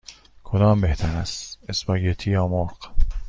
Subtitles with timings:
[0.43, 2.91] کدام بهتر است: اسپاگتی یا مرغ؟